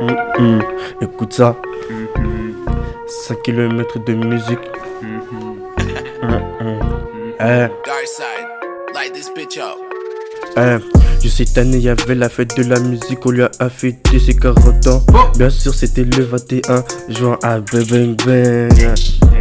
[0.00, 0.62] Hum, hum.
[1.00, 1.56] Écoute ça.
[3.28, 4.58] 5 km de musique.
[6.22, 6.80] Hum, hum.
[7.40, 7.68] Eh,
[8.94, 9.76] Light this bitch up.
[10.56, 10.78] eh.
[11.22, 14.18] Je sais, cette année, y avait la fête de la musique, on lui a fêté
[14.20, 15.02] ses 40 ans.
[15.36, 18.94] Bien sûr, c'était le 21 juin à Bang Bang.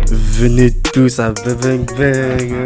[0.09, 1.31] Venez tous à
[1.61, 2.63] Bang Bang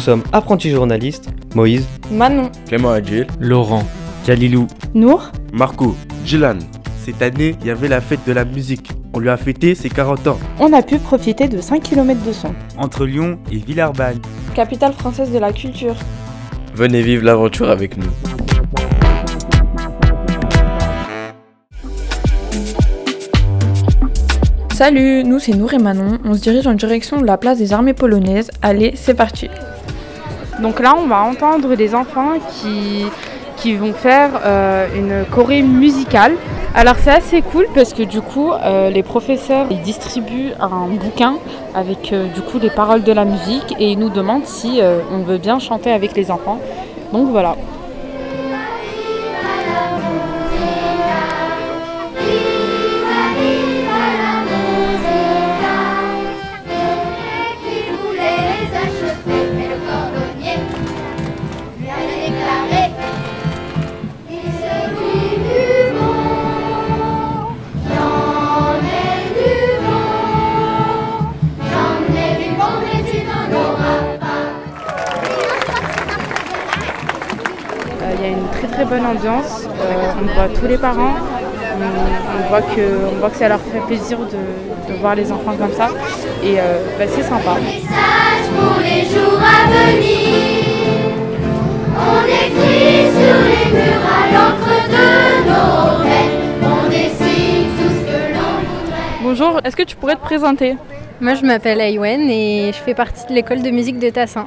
[0.00, 3.84] Nous sommes apprentis journalistes, Moïse, Manon, Clément Adjil, Laurent,
[4.24, 6.56] Kalilou, Nour, Marco, Jilan.
[7.04, 8.92] Cette année, il y avait la fête de la musique.
[9.12, 10.38] On lui a fêté ses 40 ans.
[10.58, 12.54] on a pu profiter de 5 km de son.
[12.78, 14.20] entre Lyon et Villeurbanne.
[14.54, 15.96] Capitale française de la culture.
[16.74, 18.08] Venez vivre l'aventure avec nous.
[24.72, 26.20] Salut, nous c'est Nour et Manon.
[26.24, 28.50] On se dirige en direction de la place des armées polonaises.
[28.62, 29.50] Allez, c'est parti.
[30.60, 36.34] Donc là, on va entendre des enfants qui, vont faire euh, une choré musicale.
[36.74, 41.34] Alors c'est assez cool parce que du coup, euh, les professeurs ils distribuent un bouquin
[41.74, 44.80] avec euh, du coup les paroles de la musique et ils nous demandent si
[45.12, 46.60] on veut bien chanter avec les enfants.
[47.12, 47.56] Donc voilà.
[78.60, 79.64] Très très bonne ambiance.
[79.64, 81.14] Euh, on voit tous les parents.
[81.82, 85.32] On, on voit que, on voit que ça leur fait plaisir de, de voir les
[85.32, 85.88] enfants comme ça.
[86.42, 87.54] Et euh, bah, c'est sympa.
[87.60, 90.44] Message pour les jours à venir.
[91.96, 95.08] On écrit sur les murs à l'encre de
[95.48, 96.38] nos rêves.
[96.62, 99.22] On dessine tout ce que l'on voudrait.
[99.22, 100.76] Bonjour, est-ce que tu pourrais te présenter?
[101.20, 104.46] Moi, je m'appelle Aywen et je fais partie de l'école de musique de Tassin.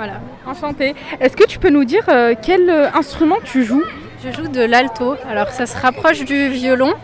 [0.00, 0.14] Voilà.
[0.46, 0.94] Enchantée.
[1.20, 3.82] Est-ce que tu peux nous dire euh, quel euh, instrument tu joues?
[4.24, 5.14] Je joue de l'alto.
[5.30, 6.94] Alors, ça se rapproche du violon,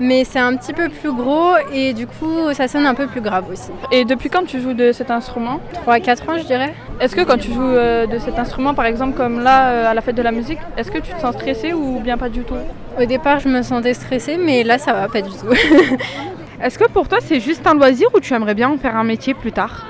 [0.00, 3.20] mais c'est un petit peu plus gros et du coup, ça sonne un peu plus
[3.20, 3.70] grave aussi.
[3.92, 5.60] Et depuis quand tu joues de cet instrument?
[5.82, 6.74] 3 à 4 ans, je dirais.
[6.98, 9.94] Est-ce que quand tu joues euh, de cet instrument, par exemple comme là euh, à
[9.94, 12.42] la fête de la musique, est-ce que tu te sens stressé ou bien pas du
[12.42, 12.56] tout?
[13.00, 15.46] Au départ, je me sentais stressée, mais là, ça va pas du tout.
[16.60, 19.04] Est-ce que pour toi c'est juste un loisir ou tu aimerais bien en faire un
[19.04, 19.84] métier plus tard?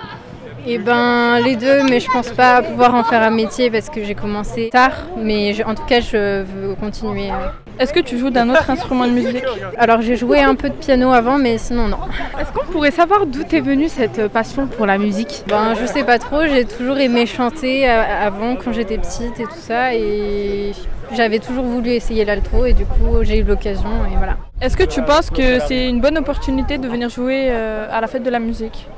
[0.66, 4.03] Et ben, les deux, mais je pense pas pouvoir en faire un métier parce que
[4.03, 7.31] j'ai commencé tard, mais je- en tout cas, je veux continuer.
[7.78, 9.44] Est-ce que tu joues d'un autre instrument de musique?
[9.76, 11.99] Alors, j'ai joué un peu de piano avant, mais sinon, non.
[12.41, 15.44] Est-ce qu'on pourrait savoir d'où t'es venue cette euh, passion pour la musique?
[15.47, 19.44] Ben, je sais pas trop, j'ai toujours aimé chanter euh, avant quand j'étais petite et
[19.44, 20.72] tout ça et
[21.12, 24.37] j'avais toujours voulu essayer l'alto et du coup j'ai eu l'occasion et voilà.
[24.60, 28.06] Est-ce que tu penses que c'est une bonne opportunité de venir jouer euh, à la
[28.06, 28.88] fête de la musique?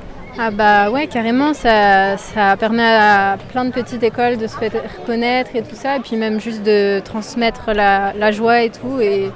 [0.40, 4.70] Ah bah ouais carrément ça, ça permet à plein de petites écoles de se faire
[5.04, 9.00] connaître et tout ça et puis même juste de transmettre la, la joie et tout
[9.00, 9.32] et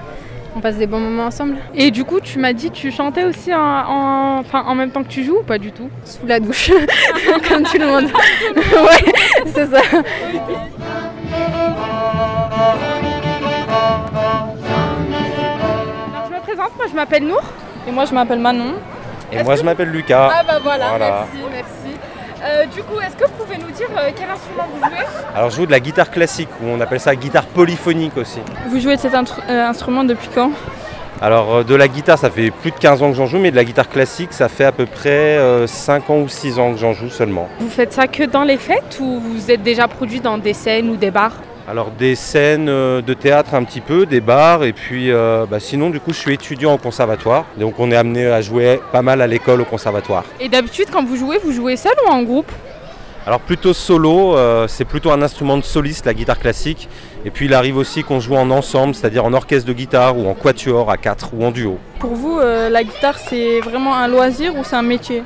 [0.55, 3.53] on passe des bons moments ensemble Et du coup tu m'as dit tu chantais aussi
[3.53, 5.89] en, en- enfin, en même temps que tu joues ou pas du tout?
[6.05, 6.71] Sous la douche
[7.49, 8.05] comme tout le monde.
[8.57, 9.13] ouais
[9.47, 9.81] c'est ça.
[14.93, 17.43] Alors, Je me présente, moi je m'appelle Nour.
[17.89, 18.75] Et moi je m'appelle Manon.
[19.33, 20.31] Et moi je m'appelle Lucas.
[20.33, 21.27] Ah bah voilà, Voilà.
[21.33, 21.99] merci, merci.
[22.45, 25.05] Euh, du coup, est-ce que vous pouvez nous dire euh, quel instrument vous jouez?
[25.35, 28.41] Alors je joue de la guitare classique, ou on appelle ça guitare polyphonique aussi.
[28.69, 30.51] Vous jouez de cet euh, instrument depuis quand?
[31.21, 33.57] Alors de la guitare, ça fait plus de 15 ans que j'en joue, mais de
[33.57, 36.79] la guitare classique, ça fait à peu près euh, 5 ans ou 6 ans que
[36.79, 37.49] j'en joue seulement.
[37.61, 40.91] Vous faites ça que dans les fêtes ou vous êtes déjà produit dans des scènes
[40.91, 41.37] ou des bars?
[41.69, 45.61] Alors des scènes euh, de théâtre un petit peu, des bars, et puis euh, bah,
[45.61, 49.03] sinon du coup je suis étudiant au conservatoire, donc on est amené à jouer pas
[49.03, 50.25] mal à l'école au conservatoire.
[50.41, 52.51] Et d'habitude, quand vous jouez, vous jouez seul ou en groupe?
[53.25, 56.89] Alors plutôt solo, euh, c'est plutôt un instrument de soliste, la guitare classique.
[57.25, 60.29] Et puis il arrive aussi qu'on joue en ensemble, c'est-à-dire en orchestre de guitare ou
[60.29, 61.79] en quatuor à 4 ou en duo.
[62.01, 65.23] Pour vous, euh, la guitare c'est vraiment un loisir ou c'est un métier?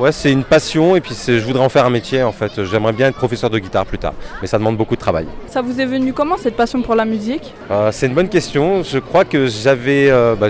[0.00, 2.64] Ouais, c'est une passion et puis je voudrais en faire un métier en fait.
[2.64, 5.26] J'aimerais bien être professeur de guitare plus tard, mais ça demande beaucoup de travail.
[5.46, 7.52] Ça vous est venu comment cette passion pour la musique?
[7.70, 8.82] Euh, c'est une bonne question.
[8.82, 10.48] Je crois que j'avais, euh, bah,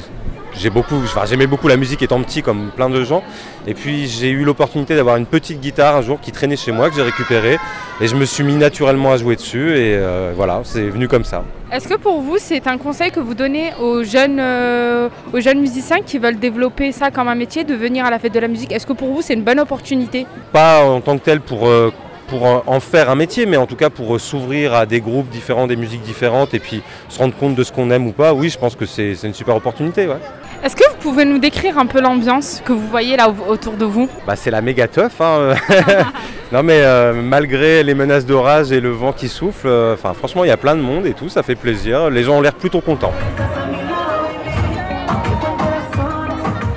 [0.54, 3.22] j'ai beaucoup, enfin, j'aimais beaucoup la musique étant petit comme plein de gens.
[3.66, 6.88] Et puis j'ai eu l'opportunité d'avoir une petite guitare un jour qui traînait chez moi,
[6.90, 7.58] que j'ai récupérée.
[8.00, 11.24] Et je me suis mis naturellement à jouer dessus et euh, voilà, c'est venu comme
[11.24, 11.44] ça.
[11.72, 15.60] Est-ce que pour vous, c'est un conseil que vous donnez aux jeunes, euh, aux jeunes
[15.60, 18.48] musiciens qui veulent développer ça comme un métier, de venir à la fête de la
[18.48, 18.72] musique?
[18.72, 20.26] Est-ce que pour vous, c'est une bonne opportunité?
[20.52, 21.92] Pas en tant que tel pour, euh,
[22.30, 25.28] pour en- faire un métier, mais en tout cas pour euh, s'ouvrir à des groupes
[25.28, 28.32] différents, des musiques différentes et puis se rendre compte de ce qu'on aime ou pas.
[28.32, 30.06] Oui, je pense que c'est une super opportunité.
[30.06, 30.16] Ouais.
[30.62, 33.74] Est-ce que vous pouvez nous décrire un peu l'ambiance que vous voyez là au- autour
[33.74, 34.08] de vous?
[34.26, 35.20] Bah, c'est la méga teuf.
[35.20, 35.54] hein.
[36.52, 40.48] non mais euh, malgré les menaces d'orage et le vent qui souffle, euh, franchement il
[40.48, 42.10] y a plein de monde et tout, ça fait plaisir.
[42.10, 43.12] Les gens ont l'air plutôt contents.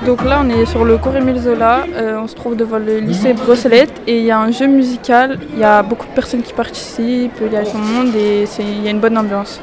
[0.06, 1.86] Donc là, on est sur le cours Émile Zola.
[1.96, 5.40] euh, on se trouve devant le lycée Brosselette et il y a un jeu musical.
[5.54, 8.46] Il y a beaucoup de personnes qui participent, il y a tout le monde et
[8.60, 9.62] il y a une bonne ambiance.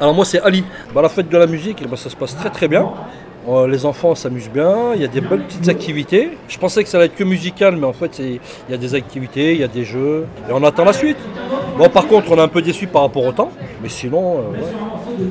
[0.00, 0.64] Alors moi c'est Ali.
[0.94, 2.90] Bah, la fête de la musique, ben, ça se passe très très bien.
[3.48, 6.38] Euh, les enfants s'amusent bien, il y a des bonnes petites activités.
[6.46, 8.38] Je pensais que ça allait être que musical, mais en fait il
[8.70, 11.16] y a des activités, il y a des jeux, et on attend la suite.
[11.76, 13.50] Bon par contre on est un peu déçu par rapport au temps,
[13.82, 14.64] mais sinon euh, ouais,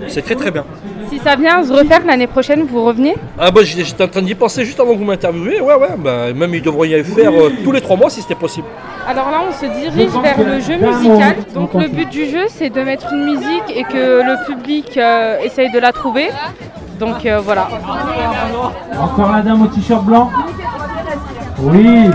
[0.08, 0.66] c'est très très bien.
[1.10, 3.16] Si ça vient se refaire l'année prochaine, vous revenez?
[3.38, 6.34] Ah bah j'étais en train d'y penser juste avant que vous m'interviewez, ouais ouais, bah,
[6.34, 8.68] même ils devraient y faire euh, tous les trois mois si c'était possible.
[9.08, 11.36] Alors là, on se dirige vers le jeu musical.
[11.54, 15.40] Donc le but du jeu, c'est de mettre une musique et que le public euh,
[15.44, 16.30] essaye de la trouver.
[17.00, 17.68] Donc euh, voilà.
[19.00, 20.30] Encore la dame au t-shirt blanc?
[21.60, 22.10] Oui.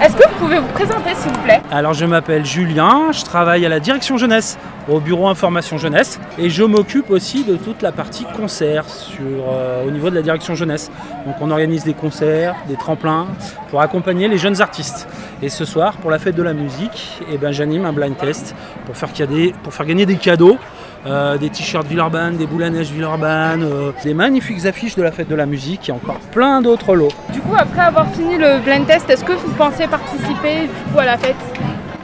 [0.00, 1.60] Est-ce que vous pouvez vous présenter, s'il vous plaît?
[1.72, 4.56] Alors je m'appelle Julien, je travaille à la direction jeunesse,
[4.88, 8.84] au bureau information jeunesse, et je m'occupe aussi de toute la partie concert
[9.20, 10.92] euh, au niveau de la direction jeunesse.
[11.26, 13.26] Donc on organise des concerts, des tremplins
[13.70, 15.08] pour accompagner les jeunes artistes.
[15.42, 18.54] Et ce soir, pour la fête de la musique, eh ben, j'anime un blind test
[18.86, 20.58] pour faire gagner des cadeaux.
[21.06, 25.12] Euh, des t-shirts Villeurbanne, des boules à neige Villeurbanne, euh, des magnifiques affiches de la
[25.12, 27.08] fête de la musique et encore plein d'autres lots.
[27.32, 30.98] Du coup, après avoir fini le blind test, est-ce que vous pensez participer du coup
[30.98, 31.36] à la fête?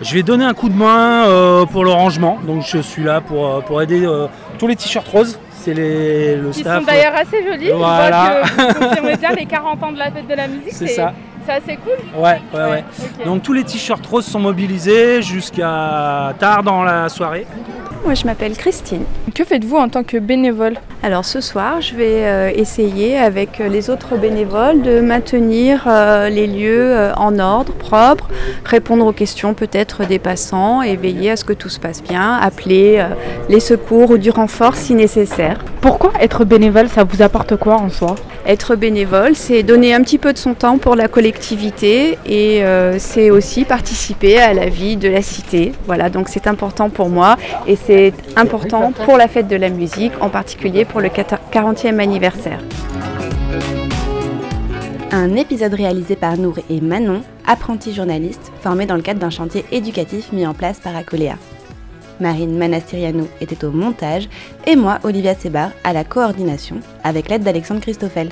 [0.00, 3.20] Je vais donner un coup de main euh, pour le rangement, donc je suis là
[3.20, 4.06] pour, pour aider
[4.58, 5.38] tous les t-shirts roses.
[5.50, 6.80] C'est les, le Qui staff.
[6.80, 7.70] sont d'ailleurs assez jolis.
[7.74, 8.42] Voilà.
[8.44, 10.72] Je vois que vous confirmez bien les 40 ans de la fête de la musique.
[10.72, 11.14] C'est ça.
[11.46, 12.20] C'est assez cool.
[12.20, 12.84] Ouais, ouais, ouais.
[13.24, 17.46] Donc tous les t-shirts roses sont mobilisés jusqu'à tard dans la soirée.
[18.04, 19.04] Moi, je m'appelle Christine.
[19.34, 20.74] Que faites-vous en tant que bénévole?
[21.02, 26.28] Alors ce soir, je vais euh, essayer avec euh, les autres bénévoles de maintenir euh,
[26.28, 28.28] les lieux euh, en ordre, propres,
[28.64, 32.34] répondre aux questions peut-être des passants et veiller à ce que tout se passe bien,
[32.34, 33.14] appeler euh,
[33.48, 35.58] les secours ou du renfort si nécessaire.
[35.80, 38.16] Pourquoi être bénévole, ça vous apporte quoi en soi?
[38.46, 42.98] Être bénévole, c'est donner un petit peu de son temps pour la collectivité et euh,
[42.98, 45.72] c'est aussi participer à la vie de la cité.
[45.86, 47.36] Voilà, donc c'est important pour moi
[47.66, 52.60] et c'est important pour la fête de la musique, en particulier pour le 40e anniversaire.
[55.10, 59.64] Un épisode réalisé par Nour et Manon, apprentis journalistes formés dans le cadre d'un chantier
[59.72, 61.36] éducatif mis en place par Acoléa.
[62.20, 64.28] Marine Manastiriano était au montage
[64.66, 68.28] et moi, Olivia Sebar, à la coordination avec l'aide d'Alexandre Christoffel.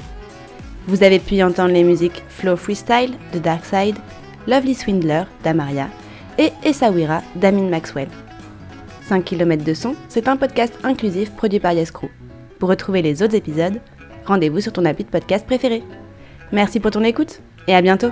[0.86, 3.96] Vous avez pu entendre les musiques Flow Freestyle de Darkside,
[4.46, 5.88] Lovely Swindler d'Amaria
[6.38, 8.08] et Essaouira d'Amin Maxwell.
[9.08, 12.08] 5 km de son, c'est un podcast inclusif produit par Yes Crew.
[12.58, 13.80] Pour retrouver les autres épisodes,
[14.24, 15.82] rendez-vous sur ton appli de podcast préféré.
[16.52, 18.10] Merci pour ton écoute et à bientôt